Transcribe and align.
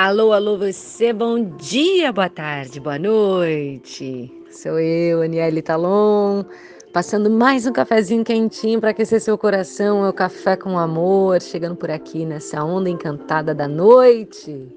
Alô, 0.00 0.32
alô, 0.32 0.56
você, 0.56 1.12
bom 1.12 1.42
dia, 1.42 2.12
boa 2.12 2.28
tarde, 2.28 2.78
boa 2.78 3.00
noite. 3.00 4.32
Sou 4.48 4.78
eu, 4.78 5.22
Aniele 5.22 5.60
Talon, 5.60 6.44
passando 6.92 7.28
mais 7.28 7.66
um 7.66 7.72
cafezinho 7.72 8.22
quentinho 8.22 8.78
para 8.78 8.90
aquecer 8.90 9.20
seu 9.20 9.36
coração. 9.36 10.06
É 10.06 10.08
o 10.08 10.12
café 10.12 10.54
com 10.54 10.78
amor, 10.78 11.42
chegando 11.42 11.74
por 11.74 11.90
aqui 11.90 12.24
nessa 12.24 12.62
onda 12.62 12.88
encantada 12.88 13.52
da 13.52 13.66
noite. 13.66 14.72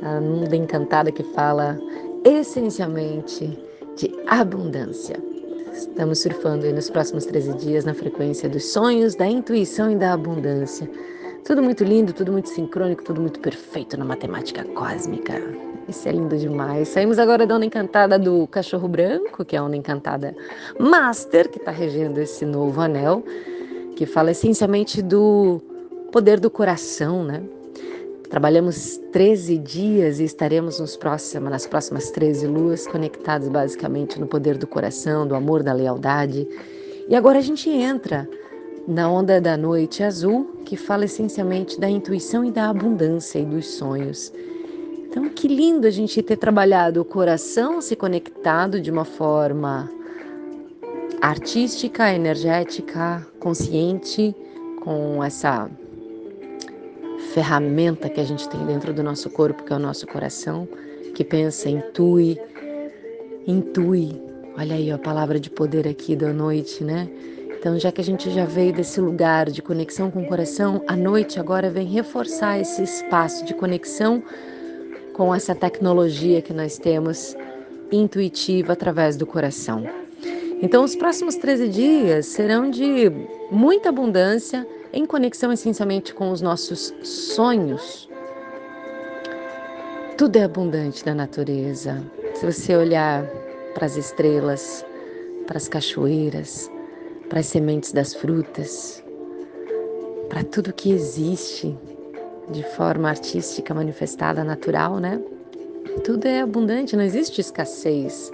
A 0.00 0.12
onda 0.12 0.56
encantada 0.56 1.12
que 1.12 1.22
fala 1.34 1.78
essencialmente 2.24 3.62
de 3.94 4.10
abundância. 4.26 5.22
Estamos 5.74 6.18
surfando 6.18 6.72
nos 6.72 6.88
próximos 6.88 7.26
13 7.26 7.58
dias 7.58 7.84
na 7.84 7.92
frequência 7.92 8.48
dos 8.48 8.72
sonhos, 8.72 9.14
da 9.14 9.26
intuição 9.26 9.90
e 9.90 9.96
da 9.96 10.14
abundância 10.14 10.88
tudo 11.44 11.62
muito 11.62 11.84
lindo, 11.84 12.12
tudo 12.12 12.32
muito 12.32 12.48
sincrônico, 12.48 13.02
tudo 13.02 13.20
muito 13.20 13.40
perfeito 13.40 13.96
na 13.96 14.04
matemática 14.04 14.64
cósmica. 14.64 15.34
Isso 15.88 16.08
é 16.08 16.12
lindo 16.12 16.36
demais. 16.36 16.88
Saímos 16.88 17.18
agora 17.18 17.46
da 17.46 17.56
onda 17.56 17.64
encantada 17.64 18.18
do 18.18 18.46
cachorro 18.46 18.86
branco, 18.86 19.44
que 19.44 19.56
é 19.56 19.58
a 19.58 19.64
onda 19.64 19.76
encantada 19.76 20.36
Master, 20.78 21.48
que 21.48 21.58
está 21.58 21.70
regendo 21.70 22.20
esse 22.20 22.44
novo 22.44 22.80
anel, 22.80 23.24
que 23.96 24.06
fala 24.06 24.30
essencialmente 24.30 25.02
do 25.02 25.60
poder 26.12 26.38
do 26.38 26.50
coração, 26.50 27.24
né? 27.24 27.42
Trabalhamos 28.28 28.96
13 29.12 29.58
dias 29.58 30.20
e 30.20 30.24
estaremos 30.24 30.78
nos 30.78 30.96
próximos, 30.96 31.50
nas 31.50 31.66
próximas 31.66 32.10
13 32.12 32.46
luas 32.46 32.86
conectados 32.86 33.48
basicamente 33.48 34.20
no 34.20 34.26
poder 34.28 34.56
do 34.56 34.68
coração, 34.68 35.26
do 35.26 35.34
amor, 35.34 35.64
da 35.64 35.72
lealdade. 35.72 36.46
E 37.08 37.16
agora 37.16 37.38
a 37.38 37.42
gente 37.42 37.68
entra 37.68 38.28
na 38.86 39.10
onda 39.10 39.40
da 39.40 39.56
noite 39.56 40.02
azul, 40.02 40.56
que 40.64 40.76
fala 40.76 41.04
essencialmente 41.04 41.78
da 41.78 41.88
intuição 41.88 42.44
e 42.44 42.50
da 42.50 42.68
abundância 42.68 43.38
e 43.38 43.44
dos 43.44 43.66
sonhos. 43.66 44.32
Então, 45.08 45.28
que 45.28 45.48
lindo 45.48 45.86
a 45.86 45.90
gente 45.90 46.22
ter 46.22 46.36
trabalhado 46.36 47.00
o 47.00 47.04
coração 47.04 47.80
se 47.80 47.96
conectado 47.96 48.80
de 48.80 48.90
uma 48.90 49.04
forma 49.04 49.90
artística, 51.20 52.12
energética, 52.14 53.26
consciente, 53.38 54.34
com 54.80 55.22
essa 55.22 55.70
ferramenta 57.34 58.08
que 58.08 58.20
a 58.20 58.24
gente 58.24 58.48
tem 58.48 58.64
dentro 58.66 58.92
do 58.92 59.02
nosso 59.02 59.28
corpo, 59.30 59.62
que 59.62 59.72
é 59.72 59.76
o 59.76 59.78
nosso 59.78 60.06
coração, 60.06 60.66
que 61.14 61.22
pensa, 61.22 61.68
intui, 61.68 62.40
intui. 63.46 64.20
Olha 64.56 64.74
aí 64.74 64.90
a 64.90 64.98
palavra 64.98 65.38
de 65.38 65.50
poder 65.50 65.86
aqui 65.86 66.16
da 66.16 66.32
noite, 66.32 66.82
né? 66.82 67.08
Então, 67.60 67.78
já 67.78 67.92
que 67.92 68.00
a 68.00 68.04
gente 68.04 68.30
já 68.30 68.46
veio 68.46 68.72
desse 68.72 69.02
lugar 69.02 69.50
de 69.50 69.60
conexão 69.60 70.10
com 70.10 70.22
o 70.22 70.26
coração, 70.26 70.82
a 70.88 70.96
noite 70.96 71.38
agora 71.38 71.68
vem 71.68 71.86
reforçar 71.86 72.58
esse 72.58 72.82
espaço 72.82 73.44
de 73.44 73.52
conexão 73.52 74.22
com 75.12 75.34
essa 75.34 75.54
tecnologia 75.54 76.40
que 76.40 76.54
nós 76.54 76.78
temos 76.78 77.36
intuitiva 77.92 78.72
através 78.72 79.14
do 79.14 79.26
coração. 79.26 79.84
Então, 80.62 80.82
os 80.82 80.96
próximos 80.96 81.36
13 81.36 81.68
dias 81.68 82.24
serão 82.24 82.70
de 82.70 83.12
muita 83.50 83.90
abundância 83.90 84.66
em 84.90 85.04
conexão 85.04 85.52
essencialmente 85.52 86.14
com 86.14 86.30
os 86.30 86.40
nossos 86.40 86.94
sonhos. 87.02 88.08
Tudo 90.16 90.36
é 90.36 90.44
abundante 90.44 91.04
na 91.04 91.14
natureza. 91.14 92.02
Se 92.32 92.46
você 92.46 92.74
olhar 92.74 93.26
para 93.74 93.84
as 93.84 93.98
estrelas, 93.98 94.82
para 95.46 95.58
as 95.58 95.68
cachoeiras, 95.68 96.70
para 97.30 97.38
as 97.38 97.46
sementes 97.46 97.92
das 97.92 98.12
frutas, 98.12 99.02
para 100.28 100.42
tudo 100.42 100.72
que 100.72 100.90
existe 100.90 101.78
de 102.50 102.64
forma 102.74 103.08
artística 103.08 103.72
manifestada, 103.72 104.42
natural, 104.42 104.98
né? 104.98 105.22
Tudo 106.02 106.26
é 106.26 106.40
abundante, 106.40 106.96
não 106.96 107.04
existe 107.04 107.40
escassez. 107.40 108.32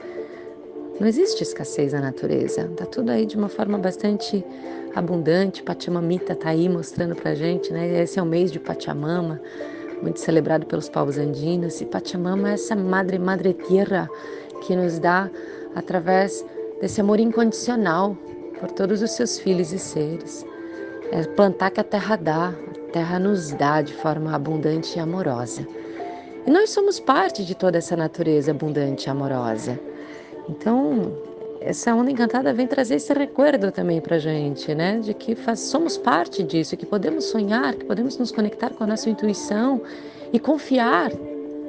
Não 0.99 1.07
existe 1.07 1.43
escassez 1.43 1.93
na 1.93 2.01
natureza. 2.01 2.71
Tá 2.75 2.87
tudo 2.87 3.11
aí 3.11 3.27
de 3.27 3.37
uma 3.37 3.51
forma 3.51 3.77
bastante 3.77 4.43
abundante. 4.95 5.63
Pachamamita 5.63 6.35
tá 6.35 6.49
aí 6.49 6.67
mostrando 6.67 7.15
pra 7.15 7.35
gente, 7.35 7.71
né? 7.75 8.03
Esse 8.03 8.19
é 8.19 8.23
o 8.23 8.27
mês 8.27 8.51
de 8.51 8.59
Pachamama, 8.59 9.39
muito 10.01 10.21
celebrado 10.21 10.65
pelos 10.65 10.89
povos 10.89 11.19
andinos. 11.19 11.83
E 11.83 11.85
Pachamama 11.85 12.51
é 12.51 12.55
essa 12.55 12.75
madre, 12.75 13.19
madre 13.19 13.53
tierra 13.53 14.09
que 14.63 14.75
nos 14.75 14.99
dá 14.99 15.31
através 15.75 16.43
desse 16.81 17.03
amor 17.03 17.21
incondicional 17.21 18.17
por 18.61 18.71
todos 18.71 19.03
os 19.03 19.13
seus 19.13 19.39
filhos 19.39 19.73
e 19.73 19.79
seres. 19.79 20.45
É 21.13 21.23
plantar 21.23 21.71
que 21.71 21.81
a 21.81 21.85
terra 21.85 22.17
dá, 22.17 22.49
a 22.49 22.93
terra 22.93 23.19
nos 23.19 23.53
dá 23.53 23.83
de 23.83 23.95
forma 23.95 24.35
abundante 24.35 24.97
e 24.97 25.01
amorosa. 25.01 25.67
E 26.47 26.51
nós 26.51 26.71
somos 26.71 27.01
parte 27.01 27.45
de 27.45 27.55
toda 27.55 27.79
essa 27.79 27.97
natureza 27.97 28.51
abundante 28.51 29.07
e 29.07 29.11
amorosa. 29.11 29.79
Então, 30.49 31.13
essa 31.61 31.95
onda 31.95 32.11
encantada 32.11 32.53
vem 32.53 32.67
trazer 32.67 32.97
esse 32.97 33.13
recuerdo 33.13 33.73
também 33.73 34.01
para 34.01 34.19
gente, 34.19 34.75
né? 34.75 35.01
De 35.01 35.13
que 35.13 35.35
faz, 35.35 35.61
somos 35.61 35.97
parte 35.97 36.43
disso, 36.43 36.77
que 36.77 36.87
podemos 36.87 37.25
sonhar, 37.25 37.75
que 37.75 37.85
podemos 37.85 38.17
nos 38.19 38.31
conectar 38.31 38.71
com 38.71 38.85
a 38.85 38.87
nossa 38.87 39.11
intuição 39.11 39.83
e 40.33 40.39
confiar 40.39 41.11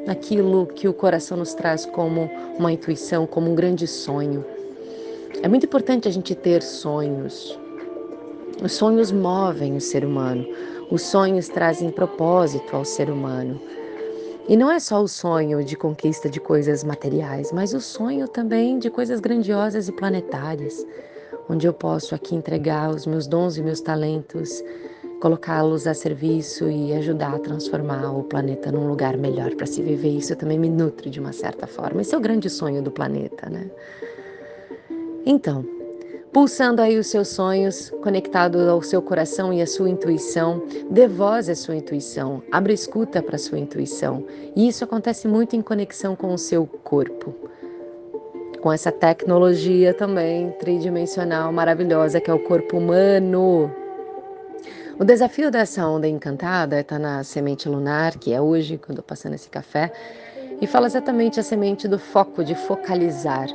naquilo 0.05 0.67
que 0.67 0.87
o 0.87 0.93
coração 0.93 1.37
nos 1.37 1.53
traz 1.53 1.85
como 1.85 2.29
uma 2.57 2.71
intuição, 2.71 3.25
como 3.25 3.51
um 3.51 3.55
grande 3.55 3.87
sonho. 3.87 4.45
É 5.41 5.47
muito 5.47 5.65
importante 5.65 6.07
a 6.07 6.11
gente 6.11 6.33
ter 6.33 6.61
sonhos. 6.61 7.57
Os 8.63 8.73
sonhos 8.73 9.11
movem 9.11 9.75
o 9.75 9.81
ser 9.81 10.03
humano. 10.03 10.47
Os 10.89 11.03
sonhos 11.03 11.47
trazem 11.47 11.91
propósito 11.91 12.75
ao 12.75 12.83
ser 12.83 13.09
humano. 13.09 13.59
E 14.47 14.55
não 14.55 14.71
é 14.71 14.79
só 14.79 15.01
o 15.01 15.07
sonho 15.07 15.63
de 15.63 15.75
conquista 15.75 16.29
de 16.29 16.39
coisas 16.39 16.83
materiais, 16.83 17.51
mas 17.51 17.73
o 17.73 17.81
sonho 17.81 18.27
também 18.27 18.79
de 18.79 18.89
coisas 18.89 19.19
grandiosas 19.19 19.89
e 19.89 19.91
planetárias, 19.91 20.85
onde 21.49 21.67
eu 21.67 21.73
posso 21.73 22.15
aqui 22.15 22.33
entregar 22.33 22.89
os 22.89 23.05
meus 23.05 23.27
dons 23.27 23.57
e 23.57 23.61
meus 23.61 23.81
talentos, 23.81 24.63
colocá-los 25.19 25.85
a 25.85 25.93
serviço 25.93 26.69
e 26.69 26.93
ajudar 26.93 27.35
a 27.35 27.39
transformar 27.39 28.09
o 28.11 28.23
planeta 28.23 28.71
num 28.71 28.87
lugar 28.87 29.17
melhor 29.17 29.53
para 29.55 29.65
se 29.65 29.83
viver. 29.83 30.17
Isso 30.17 30.35
também 30.35 30.57
me 30.57 30.69
nutre 30.69 31.09
de 31.09 31.19
uma 31.19 31.33
certa 31.33 31.67
forma. 31.67 32.01
Esse 32.01 32.15
é 32.15 32.17
o 32.17 32.21
grande 32.21 32.49
sonho 32.49 32.81
do 32.81 32.91
planeta, 32.91 33.49
né? 33.49 33.69
Então, 35.29 35.65
pulsando 36.31 36.81
aí 36.81 36.97
os 36.97 37.07
seus 37.07 37.27
sonhos, 37.27 37.89
conectado 38.01 38.61
ao 38.61 38.81
seu 38.81 39.01
coração 39.01 39.51
e 39.51 39.61
à 39.61 39.67
sua 39.67 39.89
intuição, 39.89 40.63
dê 40.89 41.05
voz 41.05 41.49
à 41.49 41.55
sua 41.55 41.75
intuição, 41.75 42.41
abra 42.49 42.71
escuta 42.71 43.21
para 43.21 43.35
a 43.35 43.37
sua 43.37 43.59
intuição. 43.59 44.23
E 44.55 44.69
isso 44.69 44.85
acontece 44.85 45.27
muito 45.27 45.53
em 45.53 45.61
conexão 45.61 46.15
com 46.15 46.33
o 46.33 46.37
seu 46.37 46.65
corpo. 46.65 47.35
Com 48.61 48.71
essa 48.71 48.89
tecnologia 48.89 49.93
também 49.93 50.51
tridimensional 50.61 51.51
maravilhosa 51.51 52.21
que 52.21 52.31
é 52.31 52.33
o 52.33 52.39
corpo 52.39 52.77
humano. 52.77 53.69
O 54.97 55.03
desafio 55.03 55.51
dessa 55.51 55.85
onda 55.85 56.07
encantada 56.07 56.79
está 56.79 56.97
na 56.97 57.21
semente 57.25 57.67
lunar, 57.67 58.17
que 58.17 58.31
é 58.31 58.39
hoje, 58.39 58.77
quando 58.77 58.99
eu 58.99 59.03
passando 59.03 59.33
esse 59.33 59.49
café, 59.49 59.91
e 60.61 60.65
fala 60.65 60.87
exatamente 60.87 61.37
a 61.37 61.43
semente 61.43 61.85
do 61.85 61.99
foco, 61.99 62.45
de 62.45 62.55
focalizar. 62.55 63.49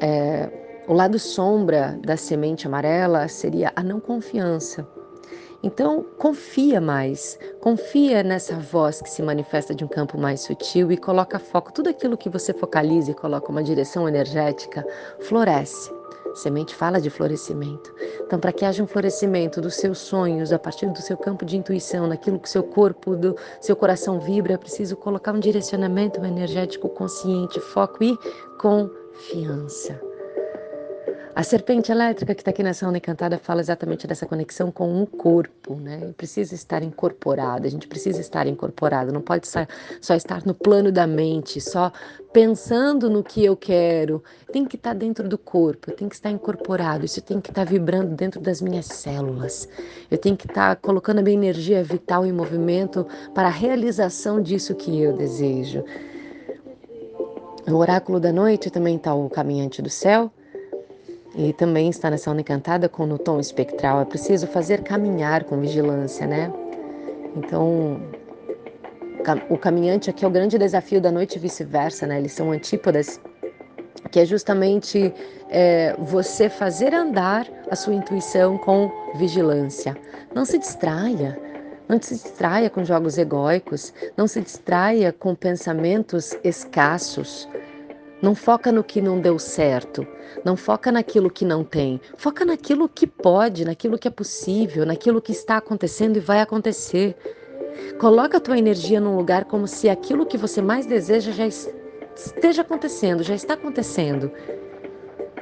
É, 0.00 0.59
o 0.90 0.92
lado 0.92 1.20
sombra 1.20 1.96
da 2.04 2.16
semente 2.16 2.66
amarela 2.66 3.28
seria 3.28 3.72
a 3.76 3.80
não 3.80 4.00
confiança. 4.00 4.84
Então, 5.62 6.04
confia 6.18 6.80
mais, 6.80 7.38
confia 7.60 8.24
nessa 8.24 8.56
voz 8.56 9.00
que 9.00 9.08
se 9.08 9.22
manifesta 9.22 9.72
de 9.72 9.84
um 9.84 9.86
campo 9.86 10.18
mais 10.18 10.40
sutil 10.40 10.90
e 10.90 10.96
coloca 10.96 11.38
foco. 11.38 11.72
Tudo 11.72 11.88
aquilo 11.88 12.16
que 12.16 12.28
você 12.28 12.52
focaliza 12.52 13.12
e 13.12 13.14
coloca 13.14 13.52
uma 13.52 13.62
direção 13.62 14.08
energética 14.08 14.84
floresce. 15.20 15.94
Semente 16.34 16.74
fala 16.74 17.00
de 17.00 17.08
florescimento. 17.08 17.94
Então, 18.26 18.40
para 18.40 18.52
que 18.52 18.64
haja 18.64 18.82
um 18.82 18.86
florescimento 18.88 19.60
dos 19.60 19.76
seus 19.76 19.98
sonhos, 19.98 20.52
a 20.52 20.58
partir 20.58 20.86
do 20.86 21.00
seu 21.00 21.16
campo 21.16 21.44
de 21.44 21.56
intuição, 21.56 22.08
naquilo 22.08 22.40
que 22.40 22.50
seu 22.50 22.64
corpo, 22.64 23.14
do 23.14 23.36
seu 23.60 23.76
coração 23.76 24.18
vibra, 24.18 24.54
é 24.54 24.58
preciso 24.58 24.96
colocar 24.96 25.32
um 25.32 25.38
direcionamento 25.38 26.18
energético 26.24 26.88
consciente, 26.88 27.60
foco 27.60 28.02
e 28.02 28.18
confiança. 28.58 30.09
A 31.40 31.42
serpente 31.42 31.90
elétrica 31.90 32.34
que 32.34 32.42
está 32.42 32.50
aqui 32.50 32.62
nessa 32.62 32.86
onda 32.86 32.98
encantada 32.98 33.38
fala 33.38 33.62
exatamente 33.62 34.06
dessa 34.06 34.26
conexão 34.26 34.70
com 34.70 35.02
o 35.02 35.06
corpo, 35.06 35.74
né? 35.74 36.12
Precisa 36.14 36.54
estar 36.54 36.82
incorporado, 36.82 37.66
a 37.66 37.70
gente 37.70 37.88
precisa 37.88 38.20
estar 38.20 38.46
incorporado, 38.46 39.10
não 39.10 39.22
pode 39.22 39.48
só 39.48 40.14
estar 40.14 40.44
no 40.44 40.52
plano 40.52 40.92
da 40.92 41.06
mente, 41.06 41.58
só 41.58 41.90
pensando 42.30 43.08
no 43.08 43.24
que 43.24 43.42
eu 43.42 43.56
quero. 43.56 44.22
Tem 44.52 44.66
que 44.66 44.76
estar 44.76 44.92
dentro 44.92 45.26
do 45.30 45.38
corpo, 45.38 45.90
tem 45.92 46.10
que 46.10 46.14
estar 46.14 46.30
incorporado, 46.30 47.06
isso 47.06 47.22
tem 47.22 47.40
que 47.40 47.48
estar 47.48 47.64
vibrando 47.64 48.14
dentro 48.14 48.38
das 48.38 48.60
minhas 48.60 48.84
células. 48.84 49.66
Eu 50.10 50.18
tenho 50.18 50.36
que 50.36 50.46
estar 50.46 50.76
colocando 50.76 51.20
a 51.20 51.22
minha 51.22 51.38
energia 51.38 51.82
vital 51.82 52.26
em 52.26 52.32
movimento 52.32 53.06
para 53.34 53.48
a 53.48 53.50
realização 53.50 54.42
disso 54.42 54.74
que 54.74 55.00
eu 55.00 55.14
desejo. 55.14 55.82
No 57.66 57.78
oráculo 57.78 58.20
da 58.20 58.30
noite 58.30 58.68
também 58.68 58.96
está 58.96 59.14
o 59.14 59.30
caminhante 59.30 59.80
do 59.80 59.88
céu 59.88 60.30
e 61.34 61.52
também 61.52 61.88
está 61.88 62.10
nessa 62.10 62.30
onda 62.30 62.40
encantada 62.40 62.88
com 62.88 63.06
no 63.06 63.18
tom 63.18 63.38
espectral. 63.38 64.00
É 64.00 64.04
preciso 64.04 64.46
fazer 64.46 64.82
caminhar 64.82 65.44
com 65.44 65.60
vigilância, 65.60 66.26
né? 66.26 66.52
Então, 67.36 68.00
o 69.48 69.56
caminhante 69.56 70.10
aqui 70.10 70.24
é 70.24 70.28
o 70.28 70.30
grande 70.30 70.58
desafio 70.58 71.00
da 71.00 71.12
noite 71.12 71.36
e 71.36 71.38
vice-versa, 71.38 72.06
né? 72.06 72.18
Eles 72.18 72.32
são 72.32 72.50
antípodas, 72.50 73.20
que 74.10 74.18
é 74.18 74.24
justamente 74.24 75.12
é, 75.48 75.94
você 75.98 76.48
fazer 76.48 76.94
andar 76.94 77.46
a 77.70 77.76
sua 77.76 77.94
intuição 77.94 78.58
com 78.58 78.90
vigilância. 79.14 79.96
Não 80.34 80.44
se 80.44 80.58
distraia. 80.58 81.38
Não 81.88 82.00
se 82.00 82.14
distraia 82.14 82.70
com 82.70 82.84
jogos 82.84 83.18
egóicos, 83.18 83.92
não 84.16 84.28
se 84.28 84.40
distraia 84.40 85.12
com 85.12 85.34
pensamentos 85.34 86.36
escassos. 86.44 87.48
Não 88.22 88.34
foca 88.34 88.70
no 88.70 88.84
que 88.84 89.00
não 89.00 89.18
deu 89.18 89.38
certo, 89.38 90.06
não 90.44 90.54
foca 90.54 90.92
naquilo 90.92 91.30
que 91.30 91.44
não 91.44 91.64
tem, 91.64 91.98
foca 92.18 92.44
naquilo 92.44 92.86
que 92.86 93.06
pode, 93.06 93.64
naquilo 93.64 93.98
que 93.98 94.06
é 94.06 94.10
possível, 94.10 94.84
naquilo 94.84 95.22
que 95.22 95.32
está 95.32 95.56
acontecendo 95.56 96.18
e 96.18 96.20
vai 96.20 96.42
acontecer. 96.42 97.16
Coloca 97.98 98.36
a 98.36 98.40
tua 98.40 98.58
energia 98.58 99.00
num 99.00 99.16
lugar 99.16 99.46
como 99.46 99.66
se 99.66 99.88
aquilo 99.88 100.26
que 100.26 100.36
você 100.36 100.60
mais 100.60 100.84
deseja 100.84 101.32
já 101.32 101.46
esteja 101.46 102.60
acontecendo, 102.60 103.22
já 103.22 103.34
está 103.34 103.54
acontecendo. 103.54 104.30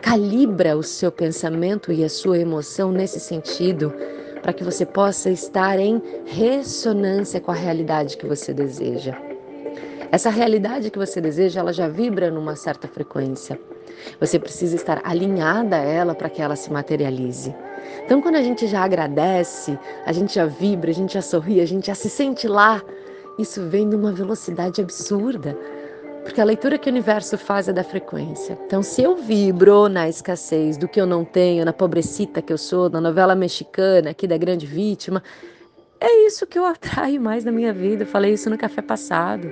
Calibra 0.00 0.76
o 0.76 0.82
seu 0.82 1.10
pensamento 1.10 1.92
e 1.92 2.04
a 2.04 2.08
sua 2.08 2.38
emoção 2.38 2.92
nesse 2.92 3.18
sentido, 3.18 3.92
para 4.40 4.52
que 4.52 4.62
você 4.62 4.86
possa 4.86 5.30
estar 5.30 5.80
em 5.80 6.00
ressonância 6.24 7.40
com 7.40 7.50
a 7.50 7.54
realidade 7.54 8.16
que 8.16 8.26
você 8.26 8.54
deseja. 8.54 9.27
Essa 10.10 10.30
realidade 10.30 10.90
que 10.90 10.98
você 10.98 11.20
deseja, 11.20 11.60
ela 11.60 11.72
já 11.72 11.86
vibra 11.86 12.30
numa 12.30 12.56
certa 12.56 12.88
frequência. 12.88 13.60
Você 14.18 14.38
precisa 14.38 14.74
estar 14.74 15.02
alinhada 15.04 15.76
a 15.76 15.82
ela 15.82 16.14
para 16.14 16.30
que 16.30 16.40
ela 16.40 16.56
se 16.56 16.72
materialize. 16.72 17.54
Então, 18.04 18.22
quando 18.22 18.36
a 18.36 18.42
gente 18.42 18.66
já 18.66 18.82
agradece, 18.82 19.78
a 20.06 20.12
gente 20.12 20.34
já 20.34 20.46
vibra, 20.46 20.90
a 20.90 20.94
gente 20.94 21.14
já 21.14 21.22
sorri, 21.22 21.60
a 21.60 21.66
gente 21.66 21.88
já 21.88 21.94
se 21.94 22.08
sente 22.08 22.48
lá, 22.48 22.82
isso 23.38 23.62
vem 23.68 23.86
numa 23.86 24.10
velocidade 24.10 24.80
absurda. 24.80 25.56
Porque 26.22 26.40
a 26.40 26.44
leitura 26.44 26.78
que 26.78 26.88
o 26.88 26.92
universo 26.92 27.36
faz 27.36 27.68
é 27.68 27.72
da 27.72 27.84
frequência. 27.84 28.58
Então, 28.66 28.82
se 28.82 29.02
eu 29.02 29.16
vibro 29.16 29.88
na 29.88 30.08
escassez 30.08 30.76
do 30.76 30.88
que 30.88 31.00
eu 31.00 31.06
não 31.06 31.24
tenho, 31.24 31.64
na 31.64 31.72
pobrecita 31.72 32.40
que 32.40 32.52
eu 32.52 32.58
sou, 32.58 32.88
na 32.88 33.00
novela 33.00 33.34
mexicana 33.34 34.10
aqui 34.10 34.26
da 34.26 34.36
grande 34.36 34.66
vítima, 34.66 35.22
é 36.00 36.26
isso 36.26 36.46
que 36.46 36.58
eu 36.58 36.64
atraio 36.66 37.20
mais 37.20 37.44
na 37.44 37.52
minha 37.52 37.72
vida. 37.72 38.04
Eu 38.04 38.06
falei 38.06 38.32
isso 38.32 38.48
no 38.48 38.56
café 38.56 38.80
passado. 38.82 39.50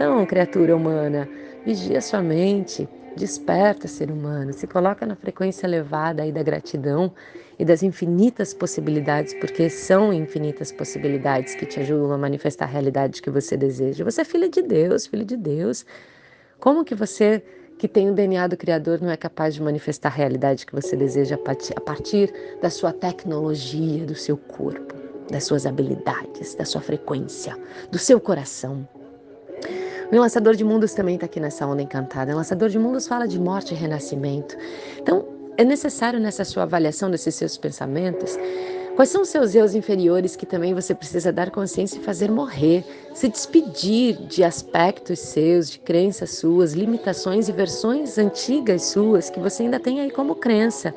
Então, 0.00 0.24
criatura 0.24 0.74
humana, 0.74 1.28
vigia 1.62 2.00
sua 2.00 2.22
mente, 2.22 2.88
desperta, 3.18 3.86
ser 3.86 4.10
humano, 4.10 4.50
se 4.50 4.66
coloca 4.66 5.04
na 5.04 5.14
frequência 5.14 5.66
elevada 5.66 6.22
aí 6.22 6.32
da 6.32 6.42
gratidão 6.42 7.12
e 7.58 7.66
das 7.66 7.82
infinitas 7.82 8.54
possibilidades, 8.54 9.34
porque 9.34 9.68
são 9.68 10.10
infinitas 10.10 10.72
possibilidades 10.72 11.54
que 11.54 11.66
te 11.66 11.80
ajudam 11.80 12.12
a 12.12 12.16
manifestar 12.16 12.64
a 12.64 12.68
realidade 12.68 13.20
que 13.20 13.28
você 13.28 13.58
deseja. 13.58 14.02
Você 14.02 14.22
é 14.22 14.24
filha 14.24 14.48
de 14.48 14.62
Deus, 14.62 15.04
filho 15.06 15.22
de 15.22 15.36
Deus. 15.36 15.84
Como 16.58 16.82
que 16.82 16.94
você 16.94 17.42
que 17.76 17.86
tem 17.86 18.08
o 18.08 18.14
DNA 18.14 18.46
do 18.46 18.56
Criador 18.56 19.02
não 19.02 19.10
é 19.10 19.18
capaz 19.18 19.54
de 19.54 19.62
manifestar 19.62 20.08
a 20.08 20.12
realidade 20.12 20.64
que 20.64 20.74
você 20.74 20.96
deseja 20.96 21.36
a 21.76 21.80
partir 21.82 22.32
da 22.62 22.70
sua 22.70 22.94
tecnologia, 22.94 24.06
do 24.06 24.14
seu 24.14 24.38
corpo, 24.38 24.94
das 25.30 25.44
suas 25.44 25.66
habilidades, 25.66 26.54
da 26.54 26.64
sua 26.64 26.80
frequência, 26.80 27.54
do 27.90 27.98
seu 27.98 28.18
coração? 28.18 28.88
O 30.12 30.16
Lançador 30.16 30.54
de 30.54 30.64
Mundos 30.64 30.92
também 30.92 31.14
está 31.14 31.26
aqui 31.26 31.38
nessa 31.38 31.66
onda 31.66 31.82
encantada. 31.82 32.32
O 32.32 32.36
Lançador 32.36 32.68
de 32.68 32.78
Mundos 32.78 33.06
fala 33.06 33.26
de 33.28 33.38
morte 33.38 33.74
e 33.74 33.76
renascimento. 33.76 34.56
Então, 35.00 35.24
é 35.56 35.64
necessário 35.64 36.18
nessa 36.18 36.44
sua 36.44 36.64
avaliação 36.64 37.10
desses 37.10 37.34
seus 37.34 37.56
pensamentos 37.56 38.36
Quais 39.00 39.08
são 39.08 39.22
os 39.22 39.30
seus 39.30 39.54
eus 39.54 39.74
inferiores 39.74 40.36
que 40.36 40.44
também 40.44 40.74
você 40.74 40.94
precisa 40.94 41.32
dar 41.32 41.50
consciência 41.50 41.98
e 41.98 42.02
fazer 42.02 42.30
morrer? 42.30 42.84
Se 43.14 43.28
despedir 43.28 44.14
de 44.26 44.44
aspectos 44.44 45.20
seus, 45.20 45.70
de 45.70 45.78
crenças 45.78 46.36
suas, 46.36 46.74
limitações 46.74 47.48
e 47.48 47.52
versões 47.52 48.18
antigas 48.18 48.82
suas 48.82 49.30
que 49.30 49.40
você 49.40 49.62
ainda 49.62 49.80
tem 49.80 50.00
aí 50.00 50.10
como 50.10 50.34
crença. 50.34 50.94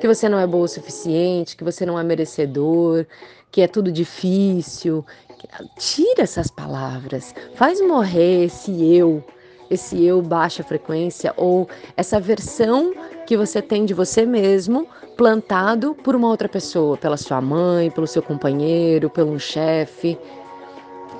Que 0.00 0.08
você 0.08 0.28
não 0.28 0.40
é 0.40 0.46
bom 0.46 0.62
o 0.62 0.66
suficiente, 0.66 1.56
que 1.56 1.62
você 1.62 1.86
não 1.86 1.96
é 1.96 2.02
merecedor, 2.02 3.06
que 3.48 3.60
é 3.60 3.68
tudo 3.68 3.92
difícil, 3.92 5.06
Tira 5.76 6.22
essas 6.22 6.48
palavras, 6.48 7.34
faz 7.54 7.80
morrer 7.80 8.44
esse 8.44 8.70
eu, 8.94 9.24
esse 9.70 10.04
eu 10.04 10.20
baixa 10.20 10.62
frequência 10.62 11.32
ou 11.36 11.68
essa 11.96 12.20
versão 12.20 12.92
que 13.26 13.36
você 13.36 13.62
tem 13.62 13.84
de 13.86 13.94
você 13.94 14.26
mesmo 14.26 14.86
plantado 15.16 15.94
por 15.94 16.14
uma 16.14 16.28
outra 16.28 16.48
pessoa, 16.48 16.96
pela 16.96 17.16
sua 17.16 17.40
mãe, 17.40 17.90
pelo 17.90 18.06
seu 18.06 18.22
companheiro, 18.22 19.08
pelo 19.08 19.30
um 19.32 19.38
chefe. 19.38 20.18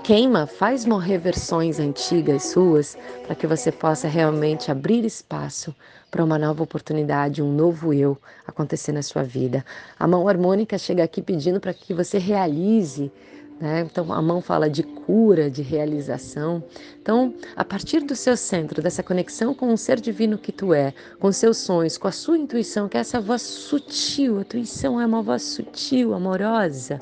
Queima, 0.03 0.47
faz 0.47 0.85
morrer 0.85 1.19
versões 1.19 1.79
antigas 1.79 2.45
suas 2.45 2.99
para 3.27 3.35
que 3.35 3.47
você 3.47 3.71
possa 3.71 4.09
realmente 4.09 4.71
abrir 4.71 5.05
espaço 5.05 5.75
para 6.11 6.25
uma 6.25 6.39
nova 6.39 6.63
oportunidade, 6.63 7.43
um 7.43 7.53
novo 7.53 7.93
eu 7.95 8.19
acontecer 8.47 8.93
na 8.93 9.03
sua 9.03 9.23
vida. 9.23 9.65
A 9.99 10.07
mão 10.09 10.27
harmônica 10.27 10.77
chega 10.79 11.05
aqui 11.05 11.23
pedindo 11.23 11.61
para 11.61 11.73
que 11.73 11.95
você 11.95 12.19
realize 12.19 13.13
né? 13.61 13.81
Então, 13.81 14.11
a 14.13 14.23
mão 14.23 14.41
fala 14.41 14.71
de 14.71 14.83
cura, 14.83 15.51
de 15.51 15.61
realização. 15.61 16.63
Então, 17.03 17.35
a 17.55 17.65
partir 17.65 18.01
do 18.01 18.17
seu 18.17 18.37
centro, 18.37 18.83
dessa 18.83 19.03
conexão 19.03 19.53
com 19.53 19.73
o 19.73 19.77
ser 19.77 20.01
divino 20.01 20.39
que 20.39 20.51
tu 20.51 20.73
é, 20.73 20.95
com 21.19 21.31
seus 21.31 21.59
sonhos, 21.59 21.99
com 21.99 22.09
a 22.09 22.13
sua 22.13 22.39
intuição, 22.39 22.89
que 22.89 22.97
é 22.97 23.01
essa 23.01 23.21
voz 23.21 23.43
sutil, 23.43 24.39
a 24.39 24.41
intuição 24.41 25.01
é 25.01 25.05
uma 25.05 25.23
voz 25.23 25.43
sutil, 25.43 26.15
amorosa. 26.15 27.01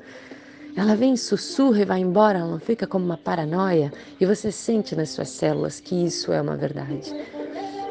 Ela 0.76 0.94
vem, 0.94 1.16
sussurra 1.16 1.80
e 1.80 1.84
vai 1.84 2.00
embora, 2.00 2.38
ela 2.38 2.50
não 2.50 2.60
fica 2.60 2.86
como 2.86 3.04
uma 3.04 3.16
paranoia, 3.16 3.92
e 4.20 4.26
você 4.26 4.50
sente 4.52 4.94
nas 4.94 5.10
suas 5.10 5.28
células 5.28 5.80
que 5.80 5.94
isso 5.94 6.32
é 6.32 6.40
uma 6.40 6.56
verdade. 6.56 7.14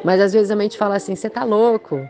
Mas 0.04 0.20
às 0.20 0.32
vezes 0.32 0.50
a 0.50 0.56
mente 0.56 0.78
fala 0.78 0.96
assim: 0.96 1.14
você 1.14 1.28
tá 1.28 1.44
louco, 1.44 2.00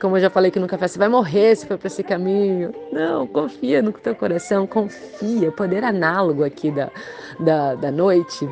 como 0.00 0.16
eu 0.16 0.20
já 0.20 0.30
falei 0.30 0.48
aqui 0.50 0.58
no 0.58 0.66
café, 0.66 0.88
você 0.88 0.98
vai 0.98 1.08
morrer 1.08 1.54
se 1.56 1.66
for 1.66 1.78
para 1.78 1.86
esse 1.86 2.02
caminho. 2.02 2.72
Não, 2.92 3.26
confia 3.26 3.82
no 3.82 3.92
teu 3.92 4.14
coração, 4.14 4.66
confia. 4.66 5.48
O 5.48 5.52
poder 5.52 5.84
análogo 5.84 6.44
aqui 6.44 6.70
da, 6.70 6.90
da, 7.38 7.74
da 7.74 7.90
noite 7.90 8.48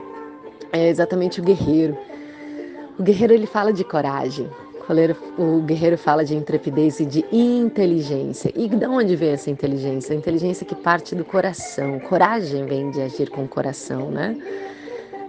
é 0.72 0.88
exatamente 0.88 1.40
o 1.40 1.44
guerreiro. 1.44 1.96
O 2.98 3.02
guerreiro 3.02 3.32
ele 3.32 3.46
fala 3.46 3.72
de 3.72 3.82
coragem, 3.82 4.48
o 5.38 5.60
guerreiro 5.62 5.96
fala 5.96 6.24
de 6.24 6.34
intrepidez 6.34 6.98
e 7.00 7.06
de 7.06 7.24
inteligência. 7.32 8.52
E 8.56 8.68
de 8.68 8.86
onde 8.86 9.14
vem 9.14 9.30
essa 9.30 9.50
inteligência? 9.50 10.12
A 10.12 10.18
inteligência 10.18 10.66
que 10.66 10.74
parte 10.74 11.14
do 11.14 11.24
coração. 11.24 12.00
Coragem 12.00 12.66
vem 12.66 12.90
de 12.90 13.00
agir 13.00 13.30
com 13.30 13.44
o 13.44 13.48
coração, 13.48 14.10
né? 14.10 14.36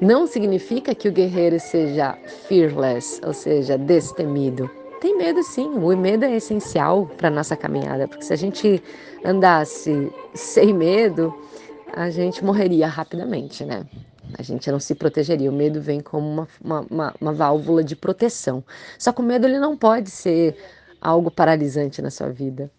Não 0.01 0.25
significa 0.25 0.95
que 0.95 1.07
o 1.07 1.11
guerreiro 1.11 1.59
seja 1.59 2.17
fearless, 2.47 3.21
ou 3.23 3.33
seja, 3.33 3.77
destemido. 3.77 4.67
Tem 4.99 5.15
medo 5.15 5.43
sim, 5.43 5.69
o 5.69 5.95
medo 5.95 6.25
é 6.25 6.35
essencial 6.35 7.05
para 7.05 7.27
a 7.27 7.31
nossa 7.31 7.55
caminhada, 7.55 8.07
porque 8.07 8.25
se 8.25 8.33
a 8.33 8.35
gente 8.35 8.81
andasse 9.23 10.11
sem 10.33 10.73
medo, 10.73 11.31
a 11.93 12.09
gente 12.09 12.43
morreria 12.43 12.87
rapidamente, 12.87 13.63
né? 13.63 13.85
A 14.39 14.41
gente 14.41 14.71
não 14.71 14.79
se 14.79 14.95
protegeria. 14.95 15.51
O 15.51 15.53
medo 15.53 15.79
vem 15.79 15.99
como 15.99 16.27
uma, 16.27 16.47
uma, 16.63 16.87
uma, 16.89 17.15
uma 17.21 17.33
válvula 17.33 17.83
de 17.83 17.95
proteção. 17.95 18.63
Só 18.97 19.11
que 19.11 19.21
o 19.21 19.23
medo 19.23 19.45
ele 19.45 19.59
não 19.59 19.77
pode 19.77 20.09
ser 20.09 20.55
algo 20.99 21.29
paralisante 21.29 22.01
na 22.01 22.09
sua 22.09 22.29
vida. 22.29 22.71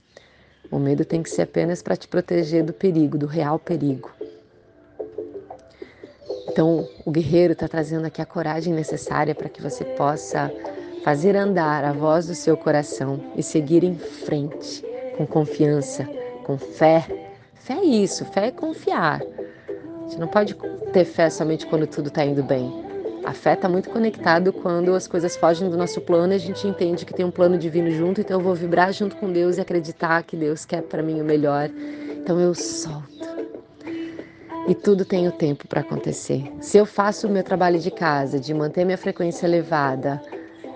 O 0.72 0.78
medo 0.78 1.04
tem 1.04 1.22
que 1.22 1.30
ser 1.30 1.42
apenas 1.42 1.82
para 1.82 1.94
te 1.94 2.08
proteger 2.08 2.64
do 2.64 2.72
perigo, 2.72 3.16
do 3.16 3.26
real 3.26 3.60
perigo. 3.60 4.10
Então, 6.52 6.86
o 7.02 7.10
guerreiro 7.10 7.54
está 7.54 7.66
trazendo 7.66 8.04
aqui 8.04 8.20
a 8.20 8.26
coragem 8.26 8.74
necessária 8.74 9.34
para 9.34 9.48
que 9.48 9.62
você 9.62 9.86
possa 9.86 10.52
fazer 11.02 11.34
andar 11.34 11.82
a 11.82 11.92
voz 11.92 12.26
do 12.26 12.34
seu 12.34 12.58
coração 12.58 13.18
e 13.34 13.42
seguir 13.42 13.82
em 13.82 13.94
frente 13.96 14.84
com 15.16 15.26
confiança, 15.26 16.06
com 16.44 16.58
fé. 16.58 17.06
Fé 17.54 17.72
é 17.72 17.84
isso, 17.84 18.26
fé 18.26 18.48
é 18.48 18.50
confiar. 18.50 19.22
A 19.22 20.02
gente 20.02 20.20
não 20.20 20.28
pode 20.28 20.54
ter 20.92 21.06
fé 21.06 21.30
somente 21.30 21.64
quando 21.66 21.86
tudo 21.86 22.08
está 22.08 22.22
indo 22.22 22.42
bem. 22.42 22.70
A 23.24 23.32
fé 23.32 23.54
está 23.54 23.66
muito 23.66 23.88
conectado 23.88 24.52
quando 24.52 24.94
as 24.94 25.08
coisas 25.08 25.34
fogem 25.34 25.70
do 25.70 25.76
nosso 25.78 26.02
plano 26.02 26.34
e 26.34 26.36
a 26.36 26.38
gente 26.38 26.68
entende 26.68 27.06
que 27.06 27.14
tem 27.14 27.24
um 27.24 27.30
plano 27.30 27.56
divino 27.56 27.90
junto, 27.90 28.20
então 28.20 28.38
eu 28.38 28.44
vou 28.44 28.54
vibrar 28.54 28.92
junto 28.92 29.16
com 29.16 29.32
Deus 29.32 29.56
e 29.56 29.62
acreditar 29.62 30.22
que 30.22 30.36
Deus 30.36 30.66
quer 30.66 30.82
para 30.82 31.02
mim 31.02 31.18
o 31.18 31.24
melhor. 31.24 31.70
Então 32.14 32.38
eu 32.38 32.54
solto 32.54 33.31
e 34.66 34.74
tudo 34.74 35.04
tem 35.04 35.26
o 35.26 35.32
tempo 35.32 35.66
para 35.66 35.80
acontecer. 35.80 36.44
Se 36.60 36.78
eu 36.78 36.86
faço 36.86 37.26
o 37.26 37.30
meu 37.30 37.42
trabalho 37.42 37.78
de 37.78 37.90
casa, 37.90 38.38
de 38.38 38.54
manter 38.54 38.84
minha 38.84 38.98
frequência 38.98 39.46
elevada, 39.46 40.22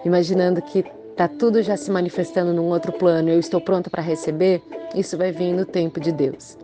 imaginando 0.04 0.60
que 0.60 0.84
tá 1.16 1.28
tudo 1.28 1.62
já 1.62 1.76
se 1.76 1.90
manifestando 1.90 2.52
num 2.52 2.66
outro 2.66 2.92
plano, 2.92 3.30
eu 3.30 3.38
estou 3.38 3.60
pronta 3.60 3.88
para 3.88 4.02
receber, 4.02 4.62
isso 4.94 5.16
vai 5.16 5.32
vir 5.32 5.52
no 5.52 5.64
tempo 5.64 6.00
de 6.00 6.12
Deus, 6.12 6.58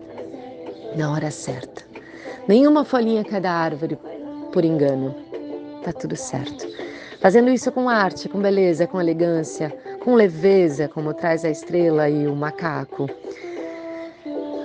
na 0.97 1.13
hora 1.13 1.31
certa. 1.31 1.83
Nenhuma 2.47 2.85
folhinha 2.85 3.25
cai 3.25 3.41
da 3.41 3.53
árvore 3.53 3.99
por 4.53 4.65
engano. 4.65 5.15
Tá 5.85 5.93
tudo 5.93 6.17
certo. 6.17 6.67
Fazendo 7.21 7.51
isso 7.51 7.71
com 7.71 7.89
arte, 7.89 8.29
com 8.29 8.41
beleza, 8.41 8.87
com 8.87 9.01
elegância, 9.01 9.73
com 10.01 10.15
leveza, 10.15 10.89
como 10.89 11.15
traz 11.15 11.45
a 11.45 11.51
estrela 11.51 12.09
e 12.09 12.27
o 12.27 12.35
macaco. 12.35 13.09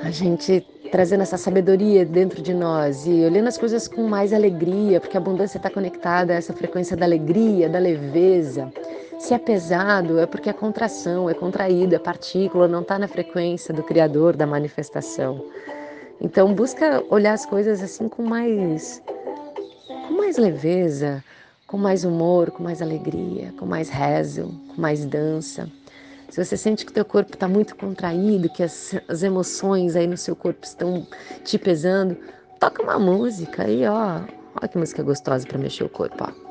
A 0.04 0.10
gente 0.10 0.66
trazendo 0.92 1.22
essa 1.22 1.38
sabedoria 1.38 2.06
dentro 2.06 2.42
de 2.42 2.54
nós 2.54 3.06
e 3.06 3.24
olhando 3.26 3.48
as 3.48 3.58
coisas 3.58 3.88
com 3.88 4.04
mais 4.04 4.34
alegria, 4.34 5.00
porque 5.00 5.18
a 5.18 5.20
abundância 5.20 5.58
está 5.58 5.70
conectada 5.70 6.34
a 6.34 6.36
essa 6.36 6.54
frequência 6.54 6.96
da 6.96 7.06
alegria, 7.06 7.70
da 7.70 7.80
leveza. 7.80 8.72
Se 9.20 9.34
é 9.34 9.38
pesado, 9.38 10.20
é 10.20 10.26
porque 10.26 10.50
é 10.50 10.54
contração, 10.54 11.30
é 11.30 11.34
contraído, 11.34 11.96
é 11.96 12.00
partícula, 12.00 12.68
não 12.68 12.82
está 12.82 13.00
na 13.00 13.08
frequência 13.08 13.74
do 13.74 13.84
Criador, 13.84 14.36
da 14.36 14.46
manifestação. 14.46 15.44
Então 16.22 16.54
busca 16.54 17.04
olhar 17.10 17.34
as 17.34 17.46
coisas 17.46 17.82
assim 17.84 18.08
com 18.08 18.24
mais, 18.24 19.02
com 20.08 20.14
mais 20.14 20.38
leveza, 20.38 21.24
com 21.68 21.78
mais 21.78 22.04
humor, 22.04 22.52
com 22.52 22.64
mais 22.64 22.82
alegria, 22.82 23.54
com 23.60 23.66
mais 23.66 23.90
rezo, 23.90 24.50
com 24.74 24.82
mais 24.82 25.06
dança. 25.06 25.70
Se 26.30 26.44
você 26.44 26.58
sente 26.58 26.86
que 26.86 26.92
o 26.92 26.94
teu 26.94 27.06
corpo 27.06 27.34
está 27.34 27.48
muito 27.48 27.76
contraído, 27.76 28.50
que 28.50 28.62
as, 28.62 28.96
as 29.08 29.24
emoções 29.24 29.96
aí 29.96 30.06
no 30.06 30.18
seu 30.18 30.36
corpo 30.36 30.66
estão 30.66 31.08
te 31.44 31.58
pesando, 31.58 32.18
toca 32.60 32.84
uma 32.84 33.00
música 33.00 33.64
aí, 33.64 33.86
ó. 33.88 34.22
Olha 34.60 34.68
que 34.68 34.78
música 34.78 35.02
gostosa 35.04 35.48
para 35.48 35.58
mexer 35.58 35.84
o 35.84 35.90
corpo, 35.90 36.24
ó. 36.24 36.48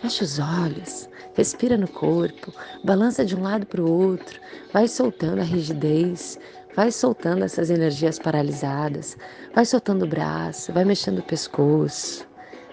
Fecha 0.00 0.24
os 0.24 0.38
olhos, 0.38 1.08
respira 1.34 1.76
no 1.76 1.86
corpo, 1.86 2.52
balança 2.82 3.24
de 3.24 3.36
um 3.36 3.42
lado 3.42 3.66
para 3.66 3.80
o 3.80 3.88
outro, 3.88 4.40
vai 4.72 4.88
soltando 4.88 5.40
a 5.40 5.44
rigidez, 5.44 6.38
vai 6.74 6.90
soltando 6.90 7.44
essas 7.44 7.70
energias 7.70 8.18
paralisadas, 8.18 9.16
vai 9.54 9.64
soltando 9.64 10.04
o 10.04 10.08
braço, 10.08 10.72
vai 10.72 10.84
mexendo 10.84 11.18
o 11.18 11.22
pescoço, 11.22 12.26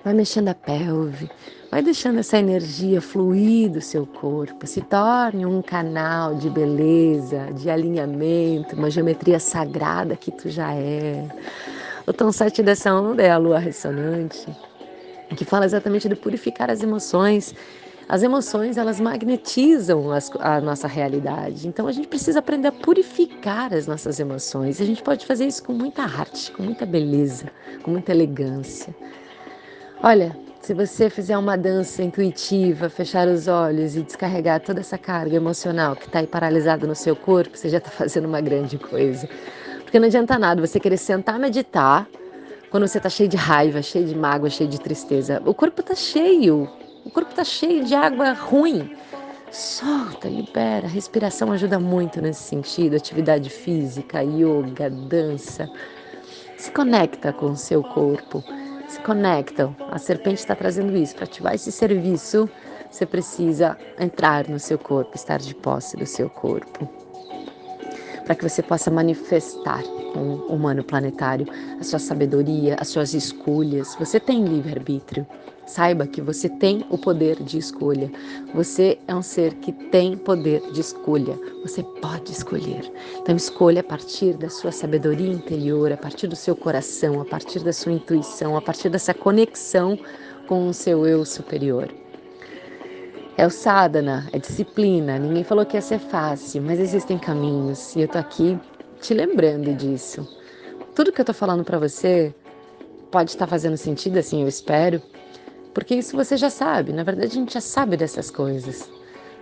vai 0.04 0.14
mexendo 0.14 0.48
a 0.48 0.56
pelve, 0.56 1.30
Vai 1.72 1.84
deixando 1.84 2.20
essa 2.20 2.36
energia 2.36 3.00
fluir 3.00 3.70
do 3.70 3.80
seu 3.80 4.04
corpo, 4.04 4.66
se 4.66 4.82
torne 4.82 5.46
um 5.46 5.62
canal 5.62 6.34
de 6.34 6.50
beleza, 6.50 7.52
de 7.54 7.70
alinhamento, 7.70 8.76
uma 8.76 8.90
geometria 8.90 9.40
sagrada 9.40 10.16
que 10.16 10.32
tu 10.32 10.50
já 10.50 10.74
é. 10.74 11.28
O 12.08 12.14
tom 12.14 12.32
7 12.32 12.64
dessa 12.64 12.92
onda 12.92 13.22
é 13.22 13.30
a 13.30 13.38
lua 13.38 13.60
ressonante, 13.60 14.48
que 15.38 15.46
fala 15.46 15.64
exatamente 15.64 16.10
de 16.10 16.16
purificar 16.16 16.72
as 16.72 16.82
emoções. 16.82 17.54
As 18.08 18.24
emoções, 18.24 18.76
elas 18.76 19.00
magnetizam 19.00 20.12
as, 20.12 20.32
a 20.40 20.60
nossa 20.60 20.88
realidade. 20.88 21.68
Então 21.68 21.86
a 21.86 21.92
gente 21.92 22.08
precisa 22.08 22.40
aprender 22.40 22.70
a 22.70 22.72
purificar 22.72 23.72
as 23.72 23.86
nossas 23.86 24.20
emoções. 24.20 24.82
A 24.82 24.86
gente 24.86 25.04
pode 25.04 25.24
fazer 25.24 25.46
isso 25.46 25.64
com 25.64 25.74
muita 25.74 26.02
arte, 26.02 26.52
com 26.52 26.64
muita 26.64 26.88
beleza, 26.88 27.52
com 27.84 27.92
muita 27.92 28.12
elegância. 28.12 28.96
Olha, 30.02 30.36
se 30.62 30.74
você 30.74 31.10
fizer 31.10 31.38
uma 31.38 31.58
dança 31.58 32.04
intuitiva, 32.04 32.90
fechar 32.90 33.28
os 33.28 33.48
olhos 33.48 33.96
e 33.96 34.02
descarregar 34.02 34.60
toda 34.60 34.82
essa 34.82 34.98
carga 34.98 35.36
emocional 35.36 35.96
que 35.96 36.06
está 36.06 36.20
aí 36.20 36.28
paralisada 36.28 36.86
no 36.86 36.96
seu 36.96 37.16
corpo, 37.16 37.58
você 37.58 37.70
já 37.70 37.78
está 37.78 37.90
fazendo 37.92 38.26
uma 38.26 38.42
grande 38.42 38.78
coisa. 38.78 39.28
Porque 39.84 39.98
não 40.00 40.08
adianta 40.08 40.38
nada 40.38 40.66
você 40.66 40.80
querer 40.80 40.98
sentar 40.98 41.40
meditar 41.40 42.08
quando 42.70 42.88
você 42.88 42.98
está 43.00 43.10
cheio 43.10 43.28
de 43.28 43.38
raiva, 43.38 43.82
cheio 43.82 44.06
de 44.06 44.16
mágoa, 44.16 44.50
cheio 44.50 44.70
de 44.70 44.80
tristeza. 44.80 45.42
O 45.46 45.54
corpo 45.54 45.82
está 45.82 45.96
cheio, 45.96 46.70
o 47.04 47.10
corpo 47.10 47.32
está 47.32 47.44
cheio 47.44 47.84
de 47.84 47.96
água 47.96 48.34
ruim. 48.34 48.96
Solta, 49.52 50.28
libera. 50.28 50.86
A 50.86 50.90
respiração 50.90 51.52
ajuda 51.52 51.80
muito 51.80 52.22
nesse 52.22 52.44
sentido. 52.44 52.96
Atividade 52.96 53.50
física, 53.50 54.22
yoga, 54.22 54.90
dança. 54.92 55.68
Se 56.56 56.70
conecta 56.70 57.34
com 57.34 57.48
o 57.48 57.58
seu 57.58 57.82
corpo 57.82 58.44
se 59.00 59.06
conectam. 59.06 59.76
A 59.92 59.98
serpente 59.98 60.40
está 60.40 60.56
trazendo 60.56 60.96
isso. 60.96 61.16
Para 61.16 61.24
ativar 61.24 61.56
esse 61.56 61.72
serviço, 61.72 62.50
você 62.92 63.06
precisa 63.06 63.78
entrar 64.00 64.48
no 64.48 64.60
seu 64.60 64.78
corpo, 64.78 65.16
estar 65.16 65.40
de 65.40 65.56
posse 65.56 65.96
do 65.96 66.06
seu 66.06 66.30
corpo. 66.30 66.88
Para 68.26 68.36
que 68.36 68.48
você 68.48 68.62
possa 68.62 68.92
manifestar 68.92 69.84
o 70.16 70.54
humano 70.54 70.84
planetário 70.84 71.48
a 71.80 71.84
sua 71.84 72.00
sabedoria, 72.00 72.76
as 72.80 72.90
suas 72.90 73.14
escolhas. 73.14 73.96
Você 73.96 74.20
tem 74.20 74.44
livre-arbítrio. 74.44 75.26
Saiba 75.70 76.08
que 76.08 76.20
você 76.20 76.50
tem 76.50 76.84
o 76.90 76.98
poder 76.98 77.44
de 77.44 77.60
escolha. 77.60 78.12
Você 78.56 78.98
é 79.08 79.14
um 79.14 79.22
ser 79.22 79.54
que 79.54 79.72
tem 79.72 80.18
poder 80.18 80.62
de 80.72 80.82
escolha. 80.82 81.40
Você 81.62 81.84
pode 82.02 82.32
escolher. 82.32 82.92
Então, 83.20 83.36
escolha 83.36 83.82
a 83.82 83.84
partir 83.84 84.34
da 84.34 84.50
sua 84.50 84.72
sabedoria 84.72 85.32
interior, 85.32 85.92
a 85.92 85.96
partir 85.96 86.26
do 86.26 86.36
seu 86.36 86.56
coração, 86.56 87.22
a 87.22 87.26
partir 87.26 87.60
da 87.60 87.72
sua 87.72 87.92
intuição, 87.92 88.58
a 88.58 88.62
partir 88.64 88.90
dessa 88.90 89.14
conexão 89.14 89.96
com 90.48 90.68
o 90.68 90.74
seu 90.74 91.06
eu 91.06 91.24
superior. 91.24 91.88
É 93.38 93.46
o 93.46 93.52
sadhana, 93.52 94.28
é 94.34 94.40
disciplina. 94.40 95.20
Ninguém 95.20 95.44
falou 95.44 95.68
que 95.68 95.78
ia 95.78 95.82
ser 95.82 96.00
fácil, 96.00 96.64
mas 96.64 96.80
existem 96.80 97.20
caminhos 97.20 97.96
e 97.96 98.02
eu 98.02 98.08
tô 98.08 98.18
aqui 98.18 98.58
te 99.00 99.14
lembrando 99.14 99.72
disso. 99.76 100.28
Tudo 100.96 101.12
que 101.12 101.22
eu 101.22 101.26
tô 101.26 101.34
falando 101.34 101.64
para 101.64 101.78
você 101.78 102.34
pode 103.12 103.30
estar 103.30 103.46
fazendo 103.46 103.78
sentido, 103.78 104.18
assim, 104.18 104.42
eu 104.42 104.48
espero 104.48 105.00
porque 105.74 105.96
isso 105.96 106.16
você 106.16 106.36
já 106.36 106.50
sabe, 106.50 106.92
na 106.92 107.04
verdade 107.04 107.28
a 107.28 107.36
gente 107.36 107.54
já 107.54 107.62
sabe 107.62 107.96
dessas 107.96 108.32
coisas. 108.32 108.90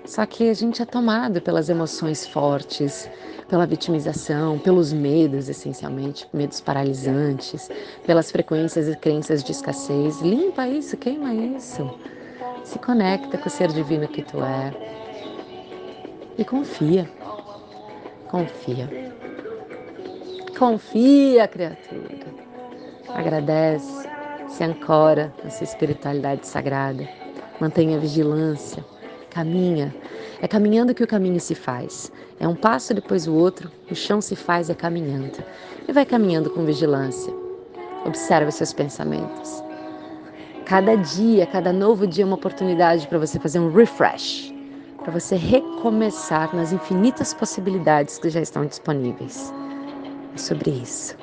Só 0.05 0.25
que 0.25 0.49
a 0.49 0.53
gente 0.53 0.81
é 0.81 0.85
tomado 0.85 1.41
pelas 1.41 1.67
emoções 1.67 2.25
fortes, 2.25 3.09
pela 3.49 3.65
vitimização, 3.65 4.57
pelos 4.57 4.93
medos, 4.93 5.49
essencialmente, 5.49 6.25
medos 6.33 6.61
paralisantes, 6.61 7.69
pelas 8.05 8.31
frequências 8.31 8.87
e 8.87 8.95
crenças 8.95 9.43
de 9.43 9.51
escassez. 9.51 10.21
Limpa 10.21 10.65
isso, 10.65 10.95
queima 10.95 11.33
isso. 11.33 11.93
Se 12.63 12.79
conecta 12.79 13.37
com 13.37 13.47
o 13.47 13.51
ser 13.51 13.69
divino 13.69 14.07
que 14.07 14.21
tu 14.21 14.41
é. 14.41 14.73
E 16.37 16.45
confia. 16.45 17.09
Confia. 18.29 19.13
Confia, 20.57 21.47
criatura. 21.49 22.27
Agradece 23.09 24.16
se 24.47 24.63
ancora 24.63 25.33
na 25.43 25.49
sua 25.49 25.65
espiritualidade 25.65 26.47
sagrada, 26.47 27.07
mantenha 27.59 27.99
vigilância, 27.99 28.83
caminha. 29.29 29.93
É 30.41 30.47
caminhando 30.47 30.93
que 30.93 31.03
o 31.03 31.07
caminho 31.07 31.39
se 31.39 31.55
faz. 31.55 32.11
É 32.39 32.47
um 32.47 32.55
passo 32.55 32.93
depois 32.93 33.27
o 33.27 33.33
outro, 33.33 33.71
o 33.89 33.95
chão 33.95 34.21
se 34.21 34.35
faz 34.35 34.69
é 34.69 34.73
caminhando. 34.73 35.43
E 35.87 35.91
vai 35.91 36.05
caminhando 36.05 36.49
com 36.49 36.65
vigilância. 36.65 37.33
Observe 38.05 38.51
seus 38.51 38.73
pensamentos. 38.73 39.63
Cada 40.65 40.95
dia, 40.95 41.45
cada 41.47 41.71
novo 41.71 42.05
dia 42.05 42.23
é 42.23 42.27
uma 42.27 42.35
oportunidade 42.35 43.07
para 43.07 43.17
você 43.17 43.39
fazer 43.39 43.59
um 43.59 43.71
refresh, 43.71 44.53
para 45.01 45.11
você 45.11 45.35
recomeçar 45.35 46.53
nas 46.55 46.73
infinitas 46.73 47.33
possibilidades 47.33 48.17
que 48.19 48.29
já 48.29 48.41
estão 48.41 48.65
disponíveis. 48.65 49.53
É 50.35 50.37
sobre 50.37 50.71
isso. 50.71 51.15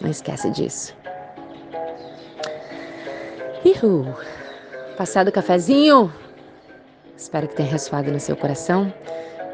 Não 0.00 0.10
esquece 0.10 0.50
disso. 0.50 0.99
Ihu! 3.64 4.06
Passado 4.96 5.28
o 5.28 5.32
cafezinho? 5.32 6.10
Espero 7.14 7.46
que 7.46 7.56
tenha 7.56 7.68
ressoado 7.68 8.10
no 8.10 8.18
seu 8.18 8.34
coração. 8.34 8.92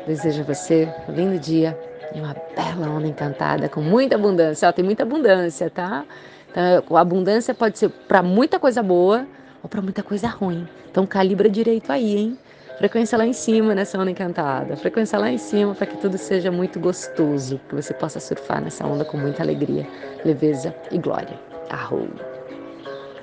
Desejo 0.07 0.43
a 0.43 0.45
você 0.45 0.89
um 1.09 1.13
lindo 1.13 1.39
dia 1.41 1.77
e 2.15 2.21
uma 2.21 2.37
bela 2.55 2.89
onda 2.89 3.09
encantada 3.09 3.69
com 3.69 3.81
muita 3.81 4.15
abundância. 4.15 4.69
Ó, 4.69 4.73
tem 4.73 4.85
muita 4.85 5.03
abundância, 5.03 5.69
tá? 5.69 6.05
Então, 6.51 6.97
a 6.97 7.01
abundância 7.01 7.53
pode 7.53 7.81
ser 7.81 7.89
para 7.89 8.23
muita 8.23 8.61
coisa 8.61 8.81
boa 8.81 9.27
ou 9.61 9.69
para 9.69 9.83
muita 9.83 10.05
coisa 10.05 10.29
ruim. 10.29 10.69
Então 10.89 11.05
calibra 11.05 11.51
direito 11.51 11.91
aí, 11.91 12.17
hein? 12.17 12.39
Frequência 12.79 13.19
lá 13.19 13.27
em 13.27 13.33
cima 13.33 13.75
nessa 13.75 13.99
onda 13.99 14.13
encantada. 14.13 14.77
Frequência 14.77 15.19
lá 15.19 15.31
em 15.31 15.39
cima 15.39 15.75
para 15.75 15.87
que 15.87 15.97
tudo 15.97 16.17
seja 16.17 16.53
muito 16.53 16.79
gostoso, 16.79 17.61
que 17.69 17.75
você 17.75 17.93
possa 17.93 18.21
surfar 18.21 18.63
nessa 18.63 18.87
onda 18.87 19.05
com 19.05 19.17
muita 19.17 19.43
alegria, 19.43 19.85
leveza 20.25 20.73
e 20.93 20.99
glória. 20.99 21.41
Arrou! 21.71 22.36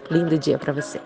Lindo 0.09 0.37
dia 0.37 0.57
para 0.57 0.73
você. 0.73 0.99